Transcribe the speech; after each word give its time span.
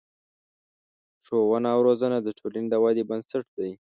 ښوونه 1.25 1.67
او 1.75 1.79
روزنه 1.87 2.17
د 2.21 2.27
ټولنې 2.39 2.67
د 2.69 2.75
ودې 2.83 3.03
بنسټ 3.09 3.45
دی. 3.57 3.71